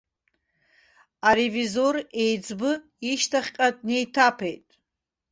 Аревизор 1.29 1.95
еиҵбы 2.23 2.71
ишьҭахьҟа 3.09 3.67
днеиҭаԥеит. 3.77 4.67